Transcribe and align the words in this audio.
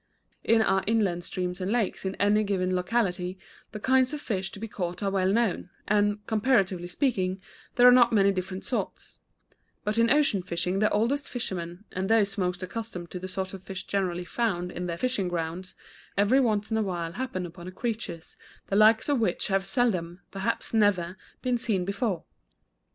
In 0.43 0.63
our 0.63 0.83
inland 0.87 1.23
streams 1.23 1.61
and 1.61 1.71
lakes 1.71 2.05
in 2.05 2.15
any 2.15 2.43
given 2.43 2.75
locality 2.75 3.37
the 3.71 3.79
kinds 3.79 4.13
of 4.15 4.19
fish 4.19 4.51
to 4.51 4.59
be 4.59 4.67
caught 4.67 5.03
are 5.03 5.11
well 5.11 5.31
known, 5.31 5.69
and, 5.87 6.25
comparatively 6.25 6.87
speaking, 6.87 7.39
there 7.75 7.87
are 7.87 7.91
not 7.91 8.11
many 8.11 8.31
different 8.31 8.65
sorts; 8.65 9.19
but 9.83 9.99
in 9.99 10.09
ocean 10.09 10.41
fishing 10.41 10.79
the 10.79 10.89
oldest 10.89 11.29
fisherman, 11.29 11.85
and 11.91 12.09
those 12.09 12.35
most 12.35 12.63
accustomed 12.63 13.11
to 13.11 13.19
the 13.19 13.27
sorts 13.27 13.53
of 13.53 13.61
fish 13.63 13.85
generally 13.85 14.25
found 14.25 14.71
in 14.71 14.87
their 14.87 14.97
fishing 14.97 15.27
grounds, 15.27 15.75
every 16.17 16.39
once 16.39 16.71
in 16.71 16.77
a 16.77 16.81
while 16.81 17.11
happen 17.11 17.45
upon 17.45 17.69
creatures 17.69 18.35
the 18.69 18.75
likes 18.75 19.07
of 19.07 19.19
which 19.19 19.49
have 19.49 19.67
seldom, 19.67 20.21
perhaps 20.31 20.73
never, 20.73 21.15
been 21.43 21.59
seen 21.59 21.85
before. 21.85 22.23